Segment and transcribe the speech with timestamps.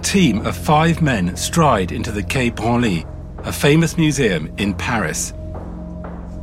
[0.00, 3.06] Team of five men stride into the Quai Branly,
[3.46, 5.32] a famous museum in Paris.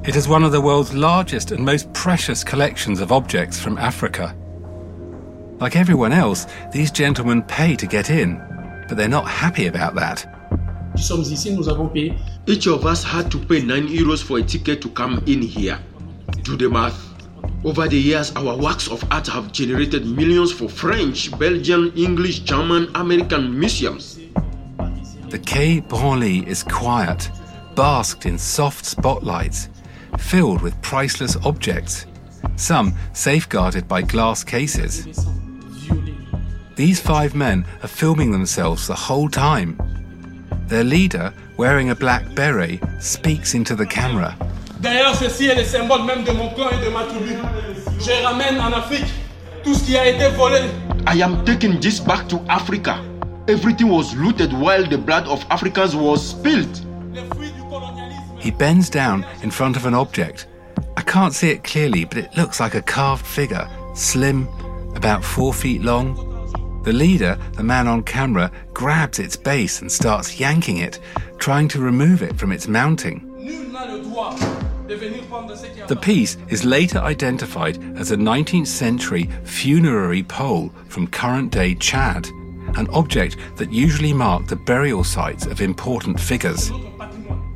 [0.06, 4.36] It is one of the world's largest and most precious collections of objects from Africa.
[5.60, 8.38] Like everyone else, these gentlemen pay to get in,
[8.88, 10.26] but they're not happy about that.
[10.94, 12.18] Nous sommes ici, nous avons payé.
[12.46, 15.80] Each of us had to pay 9 euros for a ticket to come in here.
[16.44, 17.07] Do the math.
[17.64, 22.90] Over the years, our works of art have generated millions for French, Belgian, English, German,
[22.94, 24.20] American museums.
[25.30, 27.32] The Quai Branly is quiet,
[27.76, 29.70] basked in soft spotlights,
[30.20, 32.06] filled with priceless objects,
[32.56, 35.08] some safeguarded by glass cases.
[36.76, 39.78] These five men are filming themselves the whole time.
[40.68, 44.38] Their leader, wearing a black beret, speaks into the camera.
[44.80, 47.36] D'ailleurs, ceci est le symbole même de mon clan et de ma tribu.
[48.00, 49.08] Je ramène en Afrique
[49.64, 50.60] tout ce qui a été volé.
[51.08, 53.00] I am taking this back to Africa.
[53.48, 56.82] Everything was looted while the blood of Africans was spilled.
[57.14, 58.38] Les fruits du colonialisme.
[58.40, 60.48] He bends down in front of an object.
[60.96, 64.48] I can't see it clearly, but it looks like a carved figure, slim,
[64.96, 66.16] about four feet long.
[66.84, 71.00] The leader, the man on camera, grabs its base and starts yanking it,
[71.38, 73.24] trying to remove it from its mounting.
[74.88, 82.28] The piece is later identified as a 19th century funerary pole from current day Chad,
[82.78, 86.72] an object that usually marked the burial sites of important figures.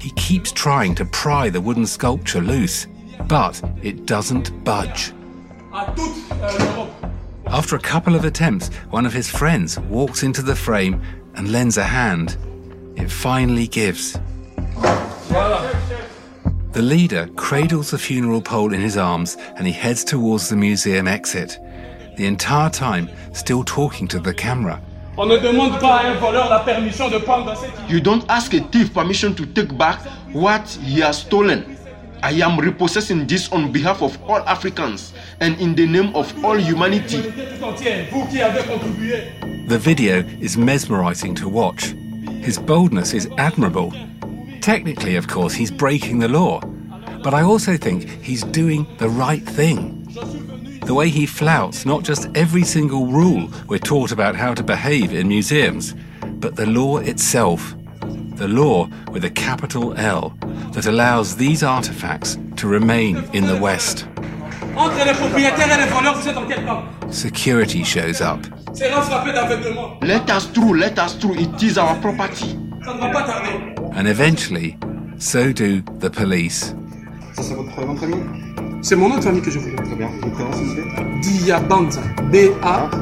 [0.01, 2.87] He keeps trying to pry the wooden sculpture loose,
[3.27, 5.13] but it doesn't budge.
[7.47, 11.01] After a couple of attempts, one of his friends walks into the frame
[11.35, 12.35] and lends a hand.
[12.97, 14.17] It finally gives.
[16.73, 21.05] The leader cradles the funeral pole in his arms and he heads towards the museum
[21.05, 21.59] exit,
[22.15, 24.79] the entire time still talking to the camera.
[25.17, 28.23] On ne demande pas à un voleur la permission de prendre ce qu'il You don't
[28.29, 29.99] ask a thief permission to take back
[30.31, 31.77] what he has stolen.
[32.23, 35.11] I am repossessing this on behalf of all Africans
[35.41, 37.17] and in the name of all humanity.
[37.17, 38.05] l'humanité tout entière.
[38.13, 39.23] Vous qui avez contribué.
[39.67, 41.93] The video is mesmerizing to watch.
[42.41, 43.91] His boldness is admirable.
[44.61, 46.59] Technically, of course, he's breaking the law,
[47.23, 50.07] but I also think he's doing the right thing.
[50.85, 55.13] The way he flouts not just every single rule we're taught about how to behave
[55.13, 55.95] in museums,
[56.39, 57.73] but the law itself.
[58.35, 60.37] The law with a capital L
[60.73, 64.05] that allows these artifacts to remain in the West.
[64.77, 68.45] Entre les propriétaires et les voleurs, vous êtes en quel camp Security shows up.
[68.73, 69.97] C'est là frappé d'aveuglement.
[70.03, 71.35] Let us through, let us through.
[71.39, 72.57] It is our property.
[73.93, 74.71] Ça ne va pas tarder.
[74.71, 74.77] And eventually,
[75.17, 76.73] so do the police.
[77.33, 77.99] Ça, c'est votre nom de
[78.81, 79.75] C'est mon nom de famille que je voulais.
[79.75, 80.09] Très bien.
[80.21, 82.01] Votre prénom, s'il vous plaît Diyabanza.
[82.31, 83.01] D-A-D-A-N-Z.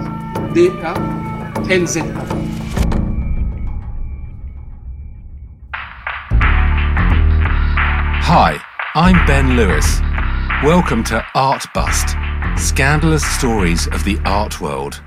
[8.23, 8.59] Hi,
[8.95, 10.01] I'm Ben Lewis.
[10.63, 12.15] Welcome to Art Bust
[12.57, 15.01] Scandalous Stories of the Art World.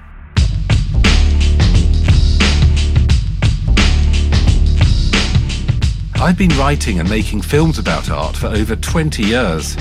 [6.23, 9.75] I've been writing and making films about art for over 20 years.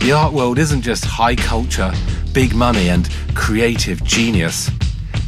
[0.00, 1.90] The art world isn't just high culture,
[2.34, 4.70] big money, and creative genius.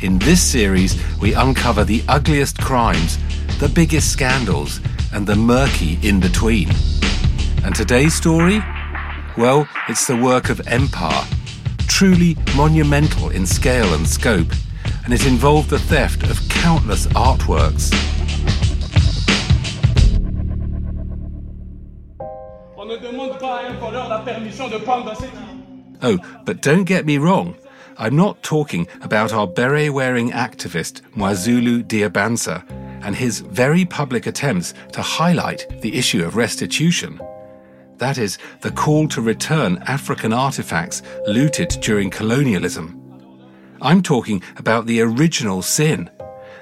[0.03, 3.17] In this series, we uncover the ugliest crimes,
[3.61, 4.79] the biggest scandals,
[5.15, 6.69] and the murky in between.
[7.65, 8.63] And today's story?
[9.39, 11.25] Well, it's the work of Empire,
[11.89, 14.53] truly monumental in scale and scope,
[15.07, 18.16] and it involved the theft of countless artworks.
[26.03, 27.57] Oh, but don't get me wrong.
[27.99, 32.69] I'm not talking about our beret wearing activist Mwazulu Diyabanza
[33.03, 37.21] and his very public attempts to highlight the issue of restitution.
[37.99, 43.01] That is, the call to return African artifacts looted during colonialism.
[43.81, 46.11] I'm talking about the original sin,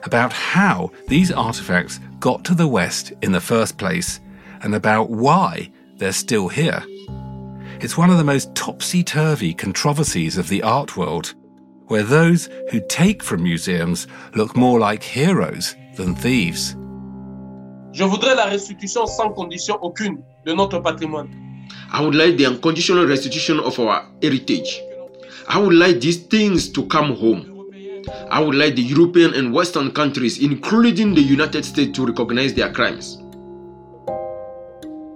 [0.05, 4.21] about how these artifacts got to the West in the first place,
[4.63, 6.85] and about why they're still here.
[7.85, 11.35] It's one of the most topsy turvy controversies of the art world,
[11.89, 16.77] where those who take from museums look more like heroes than thieves.
[17.93, 21.29] Je voudrais la restitution sans condition aucune de notre patrimoine.
[21.93, 24.81] I would like the unconditional restitution of our heritage.
[25.47, 27.69] I would like these things to come home.
[28.31, 32.73] I would like the European and Western countries, including the United States, to recognize their
[32.73, 33.19] crimes.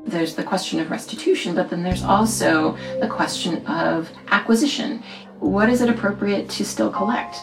[0.09, 5.03] There's the question of restitution, but then there's also the question of acquisition.
[5.39, 7.37] What is it appropriate to still collect?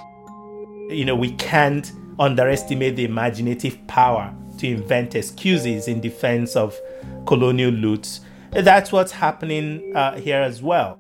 [0.90, 6.76] You know, we can't underestimate the imaginative power to invent excuses in defense of
[7.28, 8.22] colonial loots.
[8.50, 11.00] That's what's happening uh, here as well.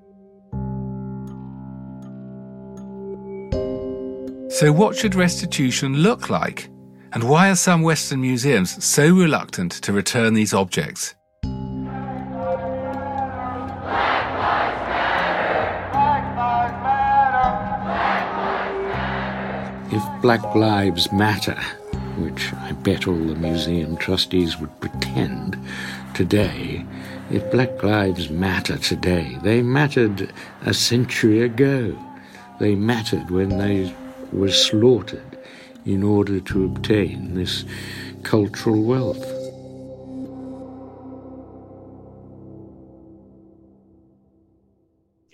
[4.51, 6.69] So, what should restitution look like?
[7.11, 11.15] And why are some Western museums so reluctant to return these objects?
[19.91, 21.61] If Black Lives Matter,
[22.17, 25.57] which I bet all the museum trustees would pretend
[26.15, 26.85] today,
[27.29, 30.33] if Black Lives Matter today, they mattered
[30.65, 31.95] a century ago.
[32.59, 33.93] They mattered when they
[34.33, 35.37] were slaughtered
[35.85, 37.63] in order to obtain this
[38.23, 39.34] cultural wealth.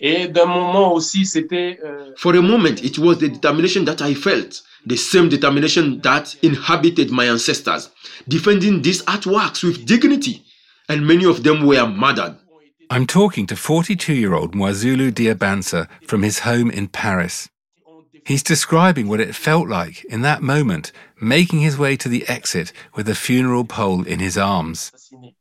[0.04, 1.78] Et d'un moment aussi, c'était...
[1.84, 6.34] euh, For a moment, it was the determination that I felt, the same determination that
[6.42, 7.88] inhabited my ancestors,
[8.26, 10.42] defending these artworks with dignity,
[10.88, 12.34] and many of them were murdered.
[12.90, 17.48] I'm talking to 42 year old Mwazulu Diyabanza from his home in Paris.
[18.26, 22.72] He's describing what it felt like in that moment, making his way to the exit
[22.96, 24.90] with a funeral pole in his arms.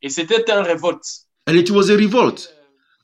[0.04, 1.26] Et c'était un révolte.
[1.48, 2.48] And it was a revolt.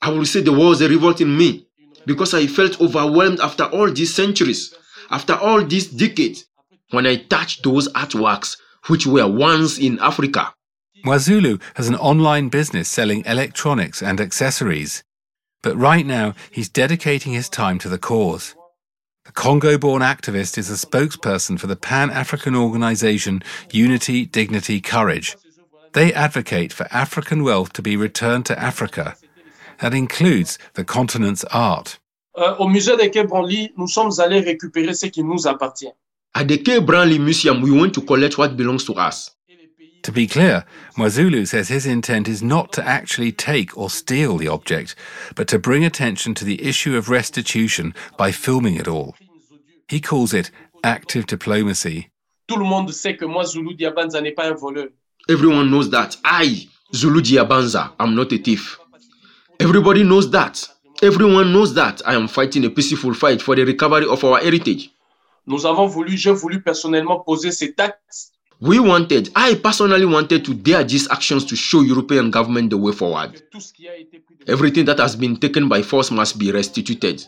[0.01, 1.67] I will say there was a revolt in me
[2.05, 4.73] because I felt overwhelmed after all these centuries,
[5.09, 6.45] after all these decades,
[6.91, 8.57] when I touched those artworks
[8.87, 10.53] which were once in Africa.
[11.05, 15.03] Mwazulu has an online business selling electronics and accessories.
[15.61, 18.55] But right now, he's dedicating his time to the cause.
[19.25, 25.35] The Congo born activist is a spokesperson for the Pan African organization Unity, Dignity, Courage.
[25.93, 29.17] They advocate for African wealth to be returned to Africa.
[29.79, 31.99] That includes the continent's art.
[32.37, 35.91] Euh, au musée des Quai Branly, nous sommes allés récupérer ce qui nous appartient.
[36.33, 39.31] At the Quai Branly Museum, we went to collect what belongs to us.
[40.03, 40.63] To be clear,
[40.95, 44.95] Mwazulu says his intent is not to actually take or steal the object,
[45.35, 49.15] but to bring attention to the issue of restitution by filming it all.
[49.89, 50.51] He calls it
[50.83, 52.09] active diplomacy.
[52.47, 54.87] Tout le monde sait que moi, Diyabanza n'est pas un voleur.
[55.27, 58.77] Everyone knows that I, Zulu Diyabanza, am not a thief.
[59.59, 60.67] Everybody knows that.
[61.01, 64.91] Everyone knows that I am fighting a peaceful fight for the recovery of our heritage.
[65.47, 70.53] Nous avons voulu, j'ai voulu personnellement poser cet acte We wanted, I personally wanted to
[70.55, 73.39] dare these actions to show European government the way forward.
[73.51, 76.37] tout ce qui a été pris de Everything that has been taken by force must
[76.39, 77.23] be restituted.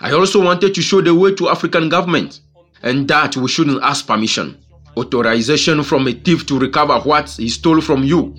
[0.00, 2.40] I also wanted to show the way to African government
[2.82, 4.56] and that we shouldn't ask permission,
[4.96, 8.34] authorization from a thief to recover what he stole from you.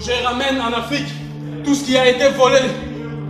[0.00, 1.25] Je ramène en Afrique
[1.66, 2.60] tout ce qui a été volé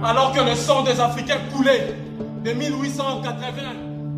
[0.04, 1.94] alors que le sang des Africains coulait
[2.44, 3.62] de 1880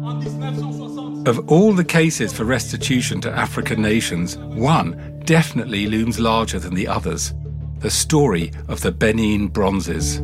[0.02, 1.28] en 1960.
[1.28, 6.88] Of all the cases for restitution to African nations, one definitely looms larger than the
[6.88, 7.32] others
[7.80, 10.20] the story of the Benin bronzes.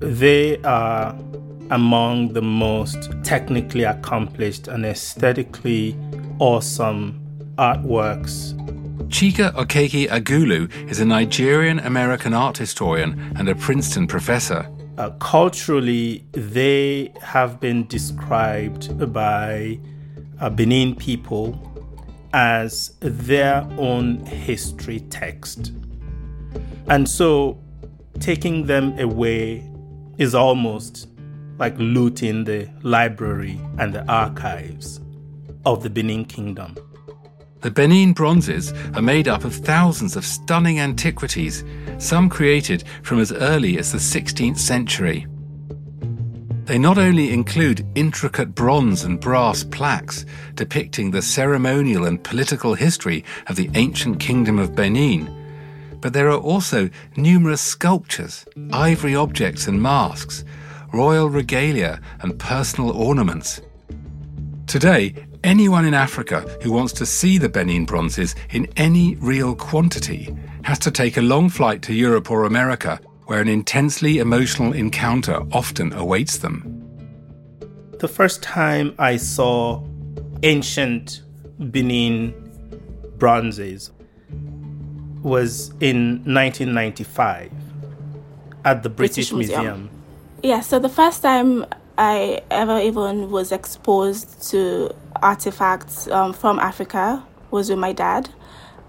[0.00, 1.14] They are
[1.70, 5.94] among the most technically accomplished and aesthetically
[6.38, 7.20] awesome
[7.58, 8.54] artworks.
[9.08, 14.70] Chika Okeke Agulu is a Nigerian American art historian and a Princeton professor.
[14.98, 19.80] Uh, culturally, they have been described by
[20.40, 21.58] uh, Benin people
[22.34, 25.72] as their own history text.
[26.88, 27.58] And so
[28.20, 29.64] taking them away
[30.18, 31.08] is almost
[31.58, 35.00] like looting the library and the archives
[35.64, 36.76] of the Benin Kingdom.
[37.60, 41.64] The Benin bronzes are made up of thousands of stunning antiquities,
[41.98, 45.26] some created from as early as the 16th century.
[46.66, 50.24] They not only include intricate bronze and brass plaques
[50.54, 55.34] depicting the ceremonial and political history of the ancient kingdom of Benin,
[56.00, 60.44] but there are also numerous sculptures, ivory objects and masks,
[60.92, 63.60] royal regalia and personal ornaments.
[64.66, 70.36] Today, anyone in Africa who wants to see the Benin bronzes in any real quantity
[70.62, 75.40] has to take a long flight to Europe or America, where an intensely emotional encounter
[75.52, 76.74] often awaits them.
[77.98, 79.82] The first time I saw
[80.42, 81.22] ancient
[81.70, 82.32] Benin
[83.16, 83.90] bronzes
[85.22, 87.50] was in 1995
[88.64, 89.62] at the British, British Museum.
[89.62, 89.90] Museum.
[90.42, 91.66] Yeah, so the first time
[91.98, 98.30] I ever even was exposed to artifacts um, from Africa was with my dad.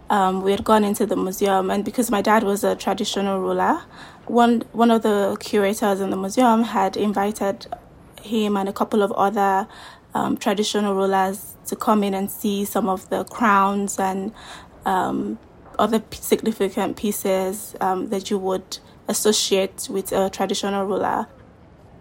[0.09, 3.81] Um, we had gone into the museum, and because my dad was a traditional ruler,
[4.25, 7.67] one one of the curators in the museum had invited
[8.21, 9.67] him and a couple of other
[10.13, 14.31] um, traditional rulers to come in and see some of the crowns and
[14.85, 15.37] um,
[15.77, 21.27] other significant pieces um, that you would associate with a traditional ruler.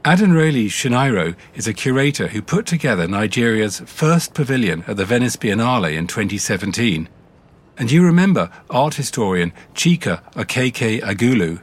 [0.05, 5.93] Adenrele Sonariwo is a curator who put together Nigeria's first pavilion at the Venice Biennale
[5.93, 7.09] in 2017.
[7.77, 11.63] And you remember art historian Chika Okeke Agulu.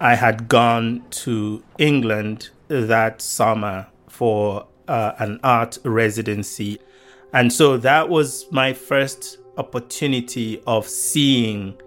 [0.00, 6.80] I had gone to England that summer for uh, an art residency.
[7.32, 11.80] And so that was my first opportunity of seeing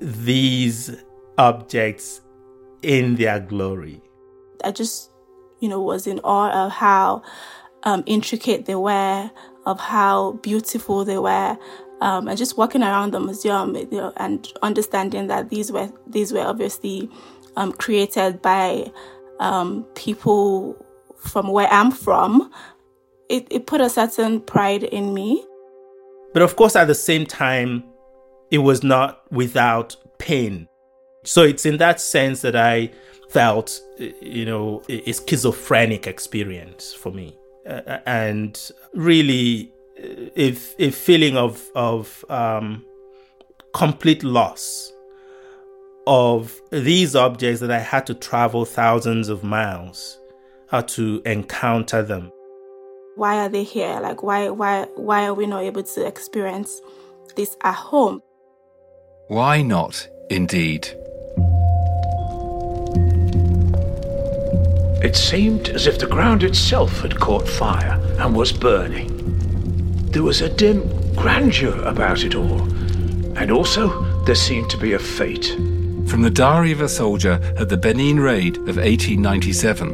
[0.00, 0.90] these
[1.38, 2.20] objects
[2.82, 4.02] in their glory.
[4.64, 5.10] I just,
[5.60, 7.22] you know, was in awe of how
[7.82, 9.30] um, intricate they were,
[9.64, 11.56] of how beautiful they were,
[12.00, 16.32] um, and just walking around the museum, you know, and understanding that these were these
[16.32, 17.08] were obviously
[17.56, 18.90] um, created by
[19.40, 20.76] um, people
[21.16, 22.50] from where I'm from.
[23.28, 25.44] It, it put a certain pride in me.
[26.32, 27.82] But of course, at the same time,
[28.50, 30.68] it was not without pain.
[31.24, 32.92] So it's in that sense that I
[33.28, 33.80] felt,
[34.20, 37.36] you know, a schizophrenic experience for me.
[37.68, 39.72] Uh, and really
[40.36, 42.84] a, a feeling of, of um,
[43.74, 44.92] complete loss
[46.06, 50.18] of these objects that I had to travel thousands of miles
[50.70, 52.30] uh, to encounter them.
[53.16, 53.98] Why are they here?
[54.00, 56.80] Like why why why are we not able to experience
[57.34, 58.22] this at home?
[59.28, 60.88] Why not, indeed?
[65.02, 69.12] It seemed as if the ground itself had caught fire and was burning.
[70.10, 72.62] There was a dim grandeur about it all,
[73.36, 75.54] and also there seemed to be a fate.
[76.08, 79.92] From the diary of a soldier at the Benin raid of 1897.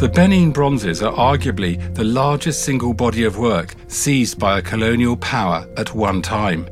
[0.00, 5.18] The Benin bronzes are arguably the largest single body of work seized by a colonial
[5.18, 6.66] power at one time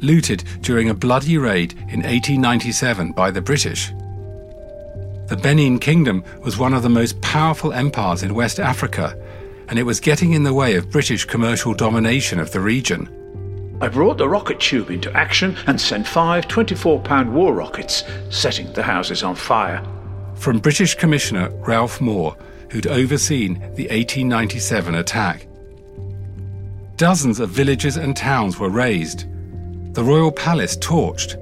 [0.00, 3.92] looted during a bloody raid in 1897 by the British.
[5.28, 9.16] The Benin Kingdom was one of the most powerful empires in West Africa,
[9.68, 13.08] and it was getting in the way of British commercial domination of the region.
[13.80, 18.72] I brought the rocket tube into action and sent five 24 pound war rockets, setting
[18.72, 19.82] the houses on fire.
[20.34, 22.36] From British Commissioner Ralph Moor,
[22.70, 25.46] who'd overseen the 1897 attack.
[26.96, 29.24] Dozens of villages and towns were razed,
[29.92, 31.36] the royal palace torched.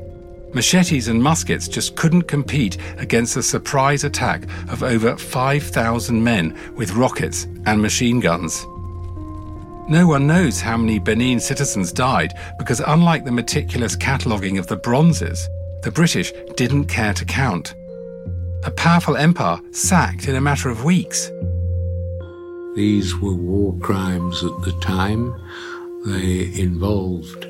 [0.55, 6.95] Machetes and muskets just couldn't compete against a surprise attack of over 5,000 men with
[6.95, 8.64] rockets and machine guns.
[9.88, 14.76] No one knows how many Benin citizens died because, unlike the meticulous cataloguing of the
[14.76, 15.49] bronzes,
[15.83, 17.75] the British didn't care to count.
[18.64, 21.31] A powerful empire sacked in a matter of weeks.
[22.75, 25.35] These were war crimes at the time.
[26.05, 27.47] They involved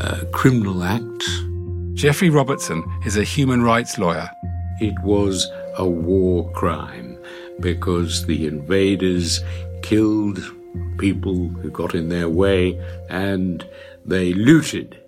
[0.00, 1.24] uh, criminal act.
[1.94, 4.28] Geoffrey Robertson is a human rights lawyer.
[4.80, 7.18] It was a war crime
[7.60, 9.40] because the invaders
[9.82, 10.40] killed
[10.98, 13.64] people who got in their way and
[14.04, 15.00] they looted,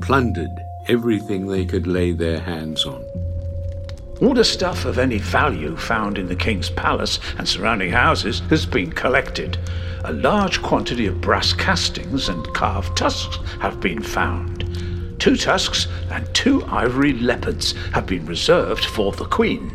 [0.00, 0.50] plundered
[0.88, 3.04] everything they could lay their hands on.
[4.20, 8.66] All the stuff of any value found in the king's palace and surrounding houses has
[8.66, 9.58] been collected
[10.04, 15.16] a large quantity of brass castings and carved tusks have been found.
[15.18, 19.74] Two tusks and two ivory leopards have been reserved for the Queen.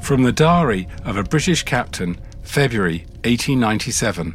[0.00, 4.34] From the diary of a British captain, February 1897.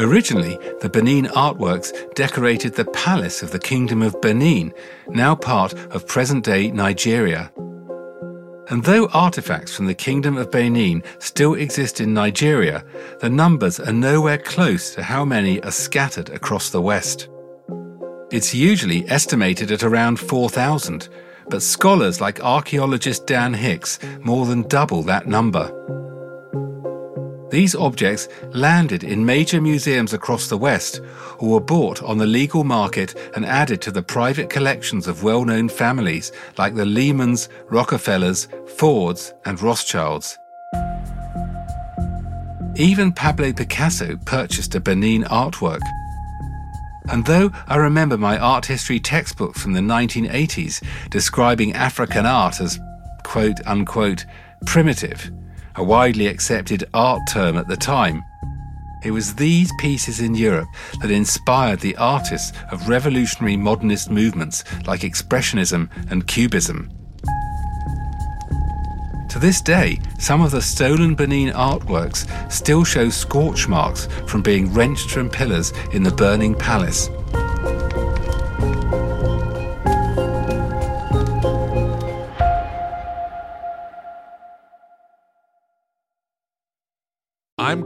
[0.00, 4.72] Originally, the Benin artworks decorated the palace of the Kingdom of Benin,
[5.08, 7.52] now part of present day Nigeria.
[8.70, 12.82] And though artifacts from the Kingdom of Benin still exist in Nigeria,
[13.20, 17.28] the numbers are nowhere close to how many are scattered across the West.
[18.32, 21.10] It's usually estimated at around 4,000,
[21.50, 25.70] but scholars like archaeologist Dan Hicks more than double that number.
[27.50, 31.00] These objects landed in major museums across the West
[31.38, 35.44] or were bought on the legal market and added to the private collections of well
[35.44, 40.38] known families like the Lehmans, Rockefellers, Fords, and Rothschilds.
[42.76, 45.82] Even Pablo Picasso purchased a Benin artwork.
[47.10, 52.78] And though I remember my art history textbook from the 1980s describing African art as
[53.24, 54.24] quote unquote
[54.66, 55.32] primitive,
[55.76, 58.24] a widely accepted art term at the time.
[59.02, 60.68] It was these pieces in Europe
[61.00, 66.90] that inspired the artists of revolutionary modernist movements like Expressionism and Cubism.
[69.30, 74.74] To this day, some of the stolen Benin artworks still show scorch marks from being
[74.74, 77.08] wrenched from pillars in the burning palace.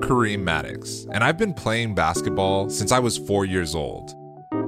[0.05, 4.15] Kareem Maddox, and I've been playing basketball since I was four years old.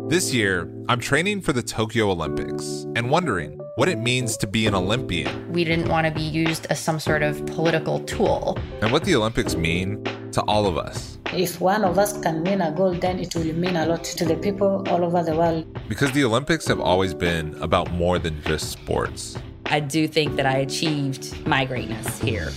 [0.08, 4.66] This year, I'm training for the Tokyo Olympics and wondering what it means to be
[4.66, 5.52] an Olympian.
[5.52, 8.56] We didn't want to be used as some sort of political tool.
[8.80, 10.02] And what the Olympics mean
[10.32, 11.18] to all of us.
[11.34, 14.24] If one of us can win a gold, then it will mean a lot to
[14.24, 15.66] the people all over the world.
[15.86, 19.36] Because the Olympics have always been about more than just sports.
[19.66, 22.52] I do think that I achieved my greatness here.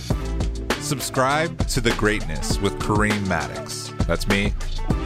[0.90, 3.92] Subscribe to The Greatness with Kareem Maddox.
[4.08, 4.52] That's me.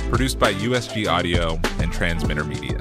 [0.09, 2.81] Produced by USG Audio and Transmitter Media.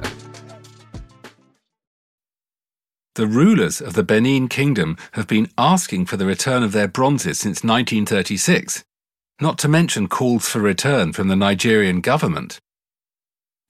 [3.16, 7.38] The rulers of the Benin Kingdom have been asking for the return of their bronzes
[7.38, 8.84] since 1936,
[9.38, 12.58] not to mention calls for return from the Nigerian government.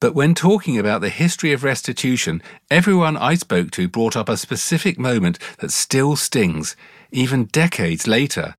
[0.01, 4.37] But when talking about the history of restitution, everyone I spoke to brought up a
[4.37, 6.77] specific moment that still stings,
[7.11, 8.55] even decades later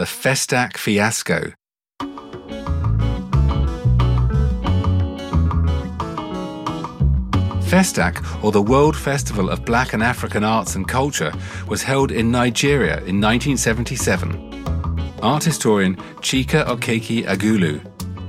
[0.00, 1.52] the Festac fiasco.
[7.68, 11.30] Festac, or the World Festival of Black and African Arts and Culture,
[11.68, 14.64] was held in Nigeria in 1977.
[15.22, 17.78] Art historian Chika Okeke Agulu.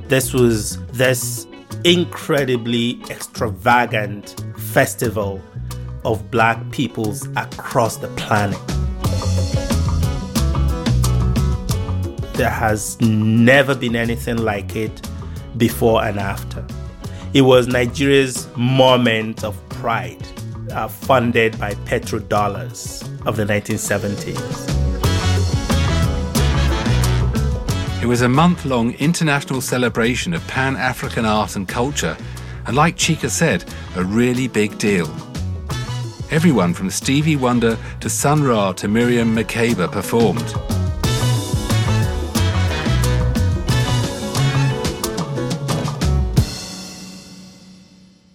[0.10, 1.48] This was this
[1.86, 5.42] incredibly extravagant festival
[6.04, 8.60] of black peoples across the planet.
[12.34, 15.08] There has never been anything like it
[15.58, 16.66] before and after.
[17.34, 20.26] It was Nigeria's moment of pride,
[20.72, 24.82] uh, funded by petrodollars of the 1970s.
[28.02, 32.18] It was a month long international celebration of Pan African art and culture,
[32.66, 33.64] and like Chika said,
[33.96, 35.08] a really big deal.
[36.32, 40.81] Everyone from Stevie Wonder to Sun Ra to Miriam Makeba performed.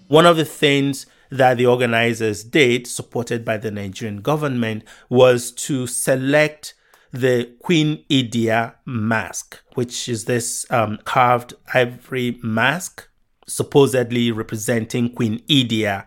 [0.08, 5.86] One of the things that the organizers did, supported by the Nigerian government, was to
[5.86, 6.74] select
[7.12, 13.08] the Queen Idia mask, which is this um, carved ivory mask,
[13.46, 16.06] supposedly representing Queen Idia.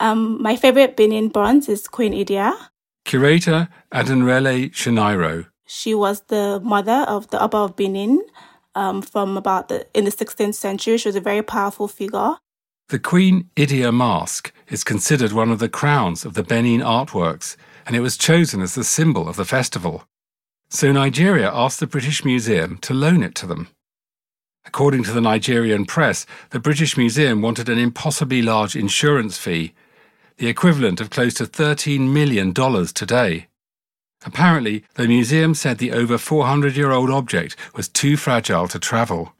[0.00, 2.52] Um, my favorite Benin bronze is Queen Idia.
[3.04, 5.46] Curator Adenrele Sonariwo.
[5.66, 8.20] She was the mother of the Oba of Benin
[8.74, 10.98] um, from about the in the 16th century.
[10.98, 12.34] She was a very powerful figure.
[12.88, 17.96] The Queen Idia mask is considered one of the crowns of the Benin artworks, and
[17.96, 20.04] it was chosen as the symbol of the festival.
[20.68, 23.68] So Nigeria asked the British Museum to loan it to them.
[24.66, 29.72] According to the Nigerian press, the British Museum wanted an impossibly large insurance fee,
[30.36, 33.46] the equivalent of close to $13 million today.
[34.26, 39.32] Apparently, the museum said the over 400 year old object was too fragile to travel.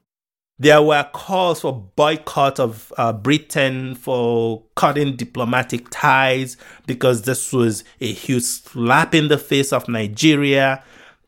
[0.58, 7.82] There were calls for boycott of uh, Britain for cutting diplomatic ties because this was
[8.00, 10.84] a huge slap in the face of Nigeria,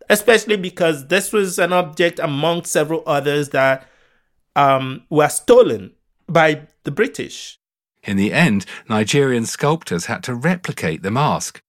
[0.09, 3.89] especially because this was an object among several others that
[4.55, 5.93] um, were stolen
[6.29, 7.59] by the British.
[8.05, 11.61] In the end, Nigerian sculptors had to replicate the mask.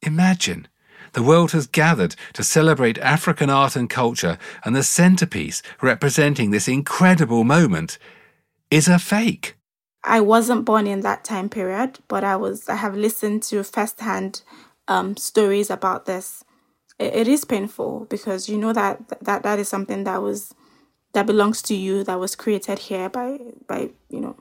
[0.00, 0.66] Imagine
[1.12, 6.68] the world has gathered to celebrate African art and culture, and the centerpiece representing this
[6.68, 7.98] incredible moment
[8.70, 9.56] is a fake.
[10.04, 12.68] I wasn't born in that time period, but I was.
[12.68, 14.42] I have listened to firsthand
[14.88, 16.44] um, stories about this.
[16.98, 20.54] It, it is painful because you know that that that is something that was
[21.12, 24.36] that belongs to you, that was created here by by you know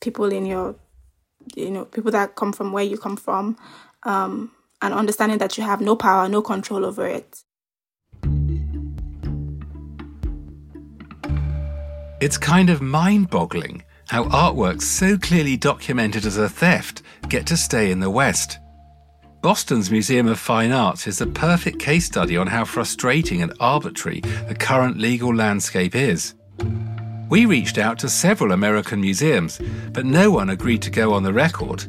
[0.00, 0.74] people in your
[1.56, 3.56] you know people that come from where you come from,
[4.02, 4.50] um,
[4.82, 7.42] and understanding that you have no power, no control over it.
[12.20, 17.56] It's kind of mind boggling how artworks so clearly documented as a theft get to
[17.56, 18.58] stay in the West.
[19.42, 24.20] Boston's Museum of Fine Arts is the perfect case study on how frustrating and arbitrary
[24.20, 26.34] the current legal landscape is.
[27.28, 29.60] We reached out to several American museums,
[29.92, 31.86] but no one agreed to go on the record.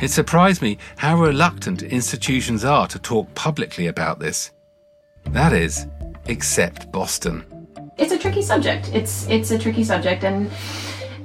[0.00, 4.52] It surprised me how reluctant institutions are to talk publicly about this.
[5.30, 5.88] That is,
[6.26, 7.44] except Boston.
[7.96, 8.90] It's a tricky subject.
[8.94, 10.50] It's it's a tricky subject, and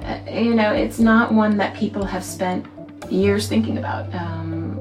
[0.02, 2.66] uh, you know, it's not one that people have spent
[3.08, 4.12] years thinking about.
[4.12, 4.80] Um,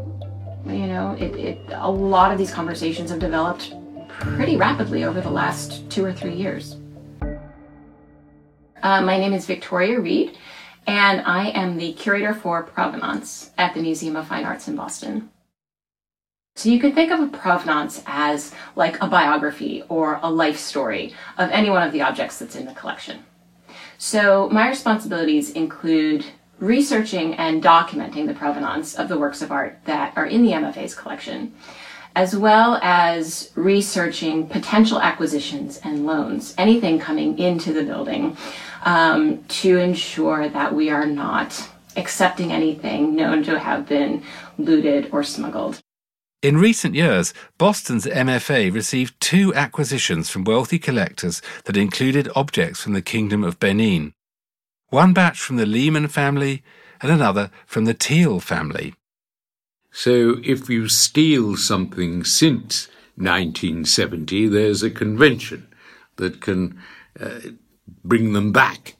[0.66, 3.76] you know, it, it a lot of these conversations have developed
[4.08, 6.78] pretty rapidly over the last two or three years.
[8.82, 10.36] Uh, my name is Victoria Reed,
[10.88, 15.30] and I am the curator for provenance at the Museum of Fine Arts in Boston.
[16.56, 21.14] So you could think of a provenance as like a biography or a life story
[21.38, 23.26] of any one of the objects that's in the collection.
[23.98, 26.26] So my responsibilities include
[26.60, 30.94] researching and documenting the provenance of the works of art that are in the MFA's
[30.94, 31.54] collection,
[32.16, 38.38] as well as researching potential acquisitions and loans, anything coming into the building,
[38.84, 44.24] um, to ensure that we are not accepting anything known to have been
[44.58, 45.80] looted or smuggled.
[46.42, 52.94] In recent years, Boston's MFA received two acquisitions from wealthy collectors that included objects from
[52.94, 54.14] the Kingdom of Benin.
[54.90, 56.62] One batch from the Lehman family
[57.02, 58.94] and another from the Teel family.
[59.92, 65.68] So if you steal something since 1970, there's a convention
[66.18, 66.78] that can
[67.20, 67.40] uh,
[68.04, 68.96] bring them back.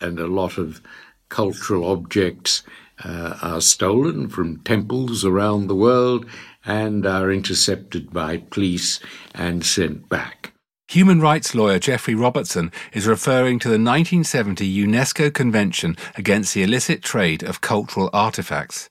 [0.00, 0.80] And a lot of
[1.28, 2.62] cultural objects
[3.04, 6.26] uh, are stolen from temples around the world
[6.64, 9.00] and are intercepted by police
[9.34, 10.52] and sent back.
[10.88, 17.02] Human rights lawyer Geoffrey Robertson is referring to the 1970 UNESCO Convention against the illicit
[17.02, 18.88] trade of cultural artifacts.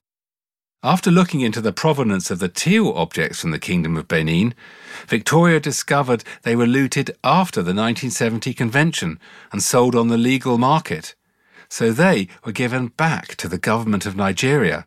[0.86, 4.54] After looking into the provenance of the Teel objects from the Kingdom of Benin,
[5.08, 9.20] Victoria discovered they were looted after the 1970 convention
[9.52, 11.16] and sold on the legal market.
[11.70, 14.86] So they were given back to the government of Nigeria.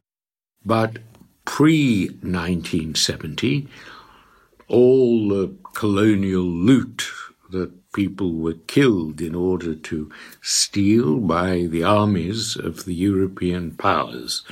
[0.64, 0.98] But
[1.44, 3.66] pre 1970,
[4.68, 7.10] all the colonial loot
[7.50, 14.44] that people were killed in order to steal by the armies of the European powers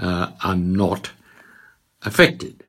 [0.00, 1.12] uh, are not
[2.02, 2.64] affected.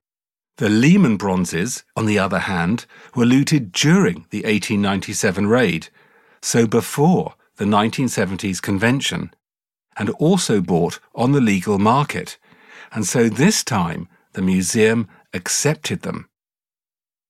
[0.58, 5.88] The Lehman bronzes, on the other hand, were looted during the 1897 raid,
[6.42, 9.34] so before the 1970s convention,
[9.98, 12.38] and also bought on the legal market
[12.92, 16.28] and so this time the museum accepted them.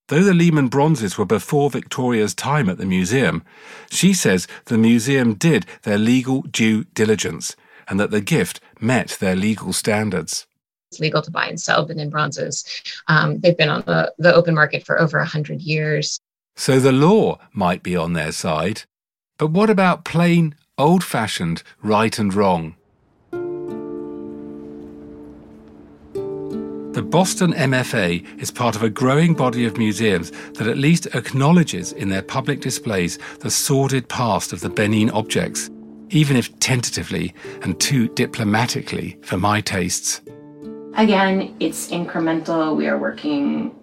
[0.07, 3.43] Though the Lehman bronzes were before Victoria's time at the museum,
[3.89, 7.55] she says the museum did their legal due diligence
[7.91, 10.47] and that the gift met their legal standards.
[10.91, 12.65] It's legal to buy and sell Benin bronzes.
[13.10, 16.17] Um, they've been on the, the open market for over 100 years.
[16.56, 18.84] So the law might be on their side.
[19.38, 22.75] But what about plain, old fashioned right and wrong?
[26.93, 31.91] The Boston MFA is part of a growing body of museums that at least acknowledges
[31.91, 35.69] in their public displays the sordid past of the Benin objects,
[36.12, 40.21] even if tentatively and too diplomatically for my tastes.
[40.95, 42.76] Again, it's incremental.
[42.76, 43.76] We are working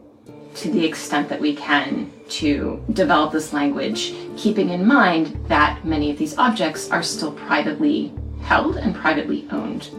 [0.56, 6.10] to the extent that we can to develop this language, keeping in mind that many
[6.10, 8.12] of these objects are still privately
[8.42, 9.90] held and privately owned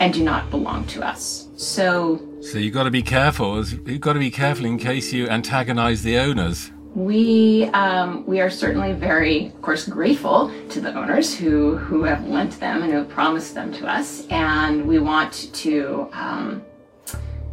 [0.00, 1.48] and do not belong to us.
[1.56, 3.64] So So you've got to be careful.
[3.64, 6.70] You've got to be careful in case you antagonize the owners.
[6.98, 12.26] We um, we are certainly very, of course, grateful to the owners who who have
[12.26, 16.60] lent them and who have promised them to us, and we want to um,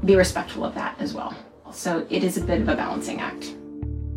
[0.04, 1.36] be respectful of that as well.
[1.72, 3.56] So it is a bit of a balancing act.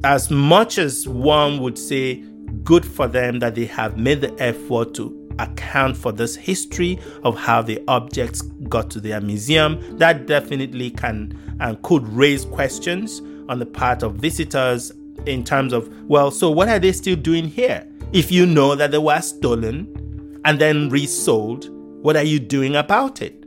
[0.03, 2.25] As much as one would say
[2.64, 7.37] good for them that they have made the effort to account for this history of
[7.37, 9.99] how the objects got to their museum.
[9.99, 14.93] That definitely can and could raise questions on the part of visitors
[15.26, 17.87] in terms of, well, so what are they still doing here?
[18.12, 21.68] If you know that they were stolen and then resold,
[22.02, 23.44] what are you doing about it?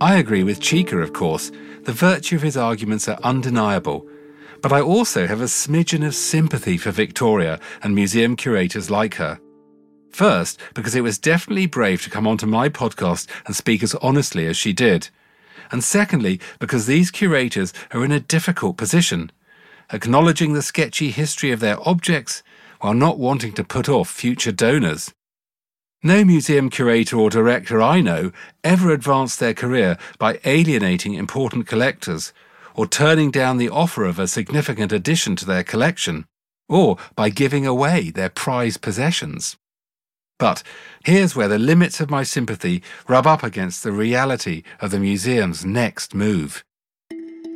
[0.00, 1.50] I agree with Chika, of course.
[1.84, 4.06] The virtue of his arguments are undeniable.
[4.60, 9.40] But I also have a smidgen of sympathy for Victoria and museum curators like her.
[10.10, 14.46] First, because it was definitely brave to come onto my podcast and speak as honestly
[14.46, 15.08] as she did.
[15.70, 19.30] And secondly, because these curators are in a difficult position,
[19.92, 22.42] acknowledging the sketchy history of their objects
[22.80, 25.12] while not wanting to put off future donors.
[26.02, 28.30] No museum curator or director I know
[28.62, 32.32] ever advanced their career by alienating important collectors,
[32.74, 36.26] or turning down the offer of a significant addition to their collection,
[36.68, 39.56] or by giving away their prized possessions.
[40.38, 40.62] But
[41.04, 45.64] here's where the limits of my sympathy rub up against the reality of the museum's
[45.64, 46.62] next move.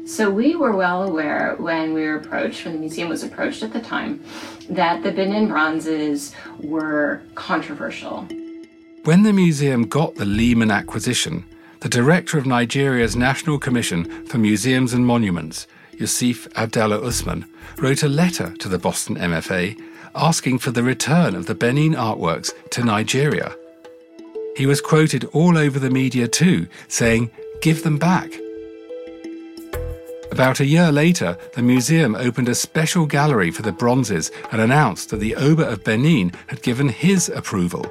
[0.07, 3.73] So we were well aware when we were approached, when the museum was approached at
[3.73, 4.25] the time,
[4.71, 8.27] that the Benin bronzes were controversial.
[9.05, 11.45] When the museum got the Lehman acquisition,
[11.81, 17.45] the director of Nigeria's National Commission for Museums and Monuments, Yusuf Abdallah Usman,
[17.77, 19.79] wrote a letter to the Boston MFA
[20.15, 23.55] asking for the return of the Benin artworks to Nigeria.
[24.57, 27.31] He was quoted all over the media too, saying,
[27.63, 28.31] Give them back.
[30.33, 35.11] About a year later, the museum opened a special gallery for the bronzes and announced
[35.11, 37.91] that the Oba of Benin had given his approval.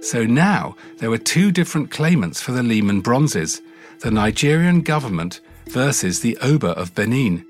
[0.00, 3.62] So now there were two different claimants for the Lehman bronzes
[4.00, 7.46] the Nigerian government versus the Oba of Benin.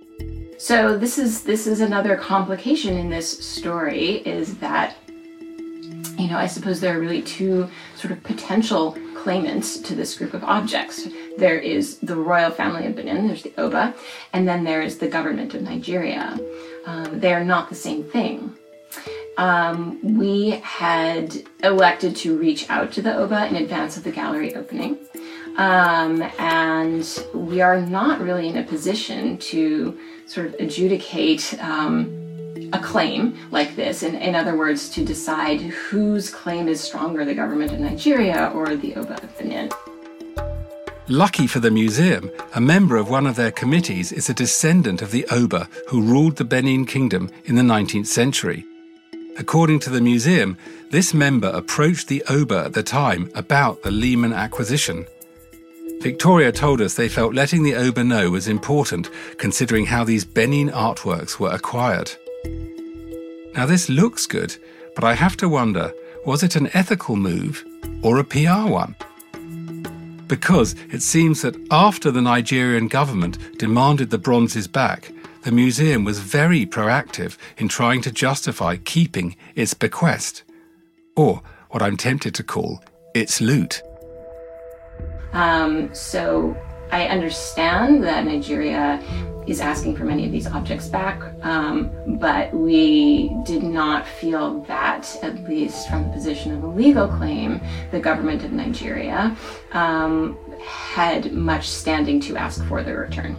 [0.59, 4.97] So this is this is another complication in this story is that
[6.19, 10.33] you know, I suppose there are really two sort of potential claimants to this group
[10.35, 11.09] of objects.
[11.39, 13.95] There is the royal family of Benin, there's the Oba,
[14.33, 16.39] and then there is the government of Nigeria.
[16.87, 18.55] Um, they are not the same thing.
[19.37, 24.55] Um, we had elected to reach out to the Oba in advance of the gallery
[24.55, 24.99] opening.
[25.57, 32.25] Um, and we are not really in a position to sort of adjudicate um,
[32.73, 34.03] a claim like this.
[34.03, 38.75] In, in other words, to decide whose claim is stronger, the government of Nigeria or
[38.77, 39.71] the Oba of Benin.
[41.09, 45.11] Lucky for the museum, a member of one of their committees is a descendant of
[45.11, 48.65] the Oba who ruled the Benin Kingdom in the 19th century.
[49.37, 50.57] According to the museum,
[50.91, 55.07] this member approached the Oba at the time about the Lehman acquisition.
[56.01, 60.71] Victoria told us they felt letting the Oba know was important, considering how these Benin
[60.71, 62.11] artworks were acquired.
[63.55, 64.57] Now, this looks good,
[64.95, 65.93] but I have to wonder
[66.27, 67.65] was it an ethical move
[68.03, 68.95] or a PR one?
[70.27, 76.19] Because it seems that after the Nigerian government demanded the bronzes back, the museum was
[76.21, 80.43] very proactive in trying to justify keeping its bequest,
[81.17, 82.83] or what I'm tempted to call
[83.15, 83.83] its loot.
[85.35, 86.57] Um, so
[86.91, 89.03] I understand that Nigeria
[89.47, 95.19] is asking for many of these objects back, um, but we did not feel that,
[95.23, 99.37] at least from the position of a legal claim, the government of Nigeria
[99.73, 103.37] um, had much standing to ask for the return.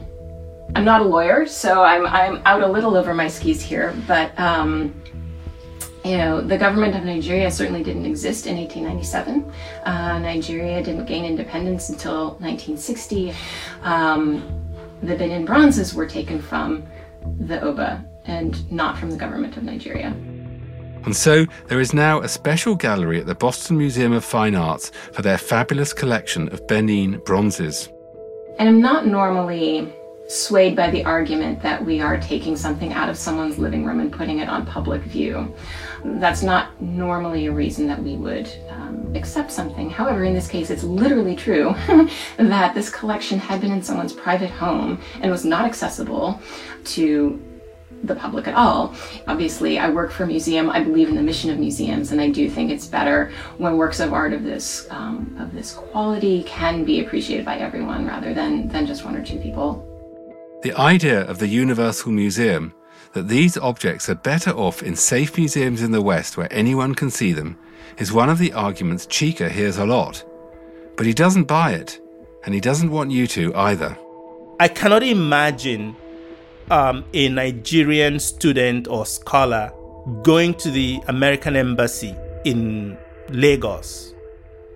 [0.76, 4.38] I'm not a lawyer, so I'm I'm out a little over my skis here, but
[4.38, 4.94] um,
[6.06, 9.52] you know, the government of Nigeria certainly didn't exist in 1897.
[9.86, 13.34] Uh, Nigeria didn't gain independence until 1960.
[13.82, 14.62] Um,
[15.02, 16.86] the Benin bronzes were taken from
[17.40, 20.16] the Oba and not from the government of Nigeria.
[21.06, 24.92] And so there is now a special gallery at the Boston Museum of Fine Arts
[25.12, 27.90] for their fabulous collection of Benin bronzes.
[28.60, 29.92] And I'm not normally
[30.28, 34.12] swayed by the argument that we are taking something out of someone's living room and
[34.12, 35.54] putting it on public view.
[36.04, 39.90] That's not normally a reason that we would um, accept something.
[39.90, 41.76] However, in this case, it's literally true
[42.38, 46.42] that this collection had been in someone's private home and was not accessible
[46.86, 47.42] to
[48.04, 48.94] the public at all.
[49.28, 50.70] Obviously, I work for a museum.
[50.70, 54.00] I believe in the mission of museums, and I do think it's better when works
[54.00, 58.68] of art of this um, of this quality can be appreciated by everyone rather than
[58.68, 59.95] than just one or two people.
[60.66, 62.74] The idea of the Universal Museum
[63.14, 67.12] that these objects are better off in safe museums in the West where anyone can
[67.12, 67.56] see them
[68.00, 70.26] is one of the arguments Chika hears a lot.
[70.98, 72.02] But he doesn't buy it,
[72.46, 73.96] and he doesn't want you to either.
[74.60, 75.96] I cannot imagine
[76.72, 79.72] um, a Nigerian student or scholar
[80.24, 82.98] going to the American embassy in
[83.30, 84.16] Lagos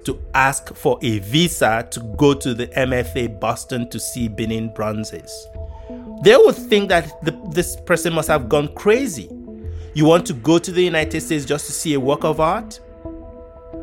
[0.03, 5.47] to ask for a visa to go to the MFA Boston to see Benin bronzes.
[6.23, 9.29] They would think that the, this person must have gone crazy.
[9.93, 12.79] You want to go to the United States just to see a work of art?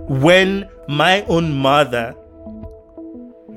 [0.08, 2.14] When my own mother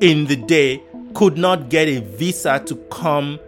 [0.02, 0.82] in the day
[1.14, 3.40] could not get a visa to come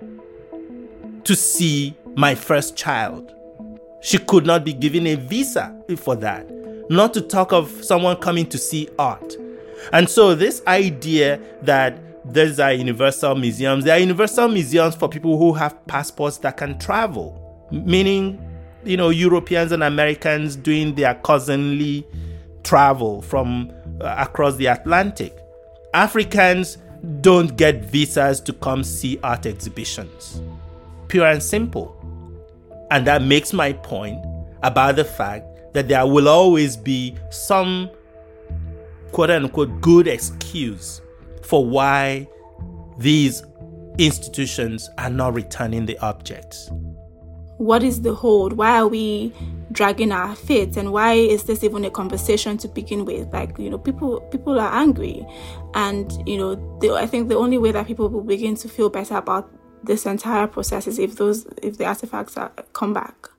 [1.24, 3.32] to see my first child.
[4.02, 6.50] She could not be given a visa for that,
[6.90, 9.36] not to talk of someone coming to see art.
[9.94, 15.38] And so, this idea that there's are universal museums, They are universal museums for people
[15.38, 18.40] who have passports that can travel, meaning,
[18.84, 22.06] you know, Europeans and Americans doing their cousinly
[22.64, 25.36] travel from uh, across the Atlantic.
[25.94, 26.78] Africans
[27.22, 30.42] don't get visas to come see art exhibitions.
[31.08, 31.98] Pure and simple.
[32.92, 34.24] And that makes my point
[34.62, 37.90] about the fact that there will always be some
[39.12, 41.01] quote unquote good excuse
[41.44, 42.28] for why
[42.98, 43.44] these
[43.98, 46.70] institutions are not returning the objects.
[47.58, 48.54] What is the hold?
[48.54, 49.34] Why are we
[49.72, 53.70] dragging our feet and why is this even a conversation to begin with like you
[53.70, 55.26] know people people are angry
[55.74, 58.90] and you know the, i think the only way that people will begin to feel
[58.90, 59.50] better about
[59.84, 63.30] this entire process is if those if the artifacts are, come back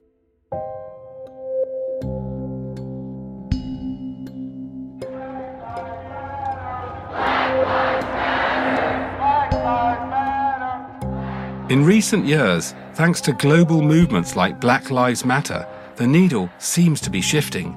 [11.73, 17.09] In recent years, thanks to global movements like Black Lives Matter, the needle seems to
[17.09, 17.75] be shifting,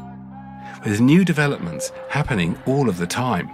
[0.84, 3.49] with new developments happening all of the time.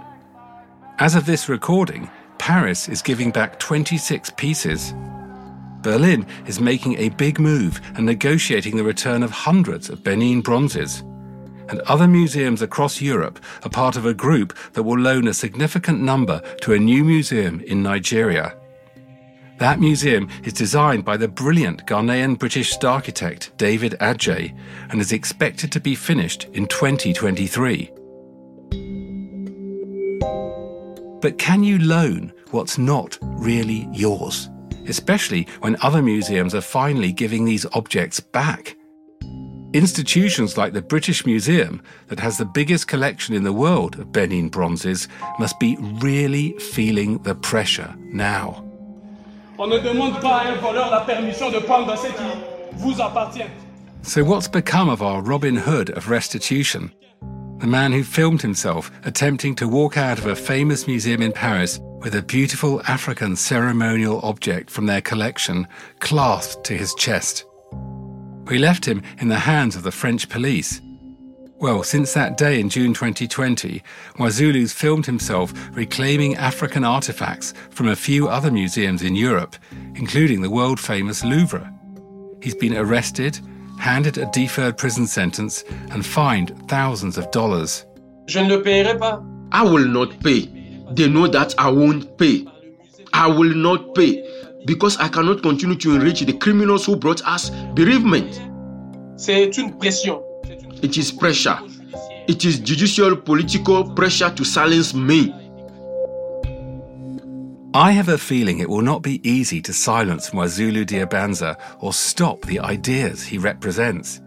[0.98, 4.94] As of this recording, Paris is giving back 26 pieces.
[5.80, 11.04] Berlin is making a big move and negotiating the return of hundreds of Benin bronzes.
[11.68, 16.00] And other museums across Europe are part of a group that will loan a significant
[16.00, 18.56] number to a new museum in Nigeria.
[19.58, 24.56] That museum is designed by the brilliant Ghanaian British architect David Adjaye
[24.90, 27.90] and is expected to be finished in 2023.
[31.20, 34.50] But can you loan what's not really yours?
[34.88, 38.76] Especially when other museums are finally giving these objects back.
[39.72, 44.48] Institutions like the British Museum, that has the biggest collection in the world of Benin
[44.48, 45.06] bronzes,
[45.38, 48.71] must be really feeling the pressure now.
[49.64, 53.48] On ne demande pas à un voleur la permission de prendre ce qui vous appartient.
[54.02, 56.90] So, what's become of our Robin Hood of restitution?
[57.60, 61.78] The man who filmed himself attempting to walk out of a famous museum in Paris
[62.00, 65.68] with a beautiful African ceremonial object from their collection
[66.00, 67.44] clasped to his chest.
[68.48, 70.80] We left him in the hands of the French police
[71.62, 73.84] well, since that day in June 2020,
[74.16, 79.54] Mwazulu's filmed himself reclaiming African artifacts from a few other museums in Europe,
[79.94, 81.72] including the world famous Louvre.
[82.42, 83.38] He's been arrested,
[83.78, 87.86] handed a deferred prison sentence, and fined thousands of dollars.
[88.26, 89.22] Je ne paierai pas.
[89.52, 90.48] I will not pay.
[90.96, 92.44] They know that I won't pay.
[93.12, 94.20] I will not pay
[94.66, 98.40] because I cannot continue to enrich the criminals who brought us bereavement.
[99.16, 100.24] C'est une pression.
[100.82, 101.58] It is pressure.
[102.26, 105.32] It is judicial political pressure to silence me.
[107.74, 112.42] I have a feeling it will not be easy to silence Mwazulu Diyabanza or stop
[112.42, 114.20] the ideas he represents.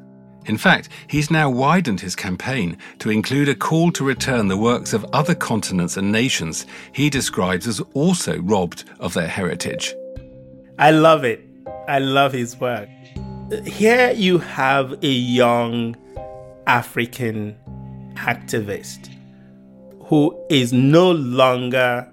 [0.45, 4.93] In fact, he's now widened his campaign to include a call to return the works
[4.93, 9.93] of other continents and nations he describes as also robbed of their heritage.
[10.79, 11.41] I love it.
[11.87, 12.87] I love his work.
[13.65, 15.95] Here you have a young
[16.67, 17.55] African
[18.15, 19.09] activist
[20.05, 22.11] who is no longer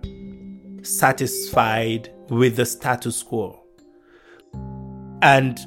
[0.82, 3.58] satisfied with the status quo.
[5.22, 5.58] And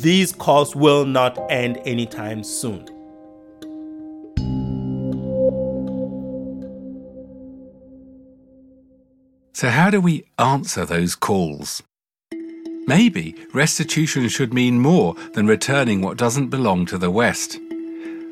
[0.00, 2.86] these calls will not end anytime soon.
[9.52, 11.82] So, how do we answer those calls?
[12.86, 17.58] Maybe restitution should mean more than returning what doesn't belong to the West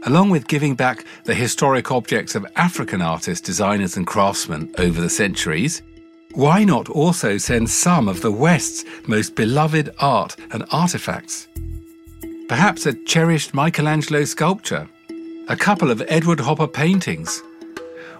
[0.06, 5.10] along with giving back the historic objects of African artists, designers, and craftsmen over the
[5.10, 5.82] centuries,
[6.34, 11.48] why not also send some of the West's most beloved art and artifacts?
[12.48, 14.88] Perhaps a cherished Michelangelo sculpture,
[15.48, 17.42] a couple of Edward Hopper paintings,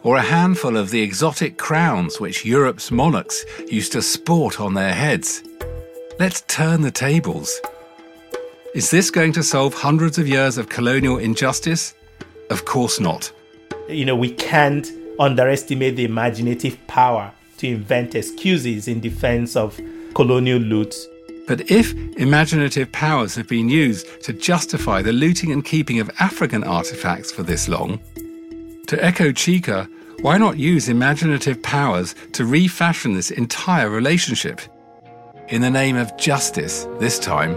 [0.03, 4.93] or a handful of the exotic crowns which Europe's monarchs used to sport on their
[4.93, 5.43] heads.
[6.18, 7.61] Let's turn the tables.
[8.75, 11.95] Is this going to solve hundreds of years of colonial injustice?
[12.51, 13.31] Of course not.
[13.89, 19.81] You know, we can't underestimate the imaginative power to invent excuses in defense of
[20.14, 20.93] colonial loot.
[21.47, 26.64] But if imaginative powers have been used to justify the looting and keeping of African
[26.64, 28.01] artifacts for this long,
[28.89, 29.89] to echo Chika,
[30.20, 34.61] why not use imaginative powers to refashion this entire relationship?
[35.47, 37.55] In the name of justice, this time.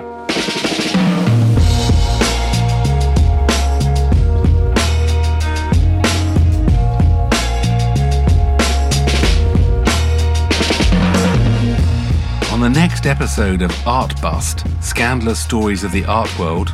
[13.08, 16.74] Episode of Art Bust Scandalous Stories of the Art World,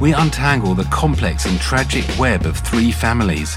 [0.00, 3.56] we untangle the complex and tragic web of three families,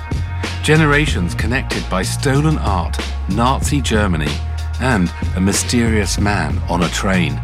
[0.63, 2.97] generations connected by stolen art,
[3.29, 4.31] Nazi Germany,
[4.79, 7.39] and a mysterious man on a train.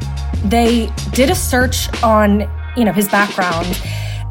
[0.45, 3.82] They did a search on, you know, his background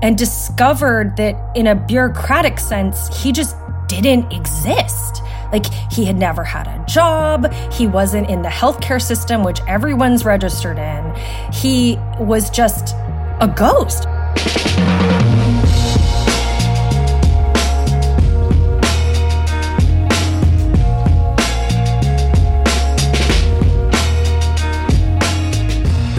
[0.00, 3.56] and discovered that in a bureaucratic sense, he just
[3.88, 5.22] didn't exist.
[5.52, 7.52] Like, he had never had a job.
[7.72, 11.14] He wasn't in the healthcare system, which everyone's registered in.
[11.52, 12.94] He was just
[13.40, 14.06] a ghost.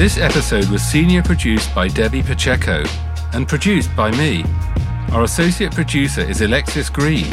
[0.01, 2.83] This episode was senior produced by Debbie Pacheco
[3.33, 4.43] and produced by me.
[5.11, 7.27] Our associate producer is Alexis Green.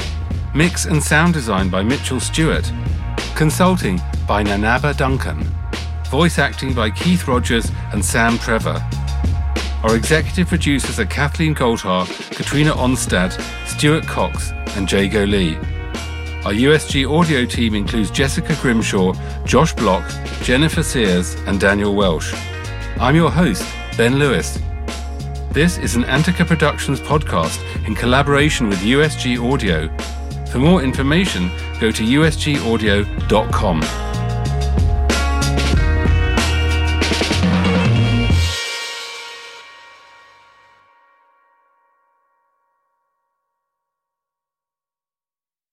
[0.58, 2.72] Mix and sound design by Mitchell Stuart.
[3.36, 5.46] Consulting by Nanaba Duncan.
[6.10, 8.84] Voice acting by Keith Rogers and Sam Trevor.
[9.84, 15.54] Our executive producers are Kathleen Goldhar, Katrina Onstad, Stuart Coxe, and Jago Lee.
[16.44, 19.12] Our USG audio team includes Jessica Grimshaw,
[19.44, 20.10] Josh Bloch,
[20.42, 22.34] Jennifer Sears, and Daniel Welsh.
[22.98, 23.64] I'm your host,
[23.96, 24.58] Ben Lewis.
[25.52, 29.88] This is an Antica Productions podcast in collaboration with USG Audio.
[30.50, 34.07] For more information, go to usgaudio.com.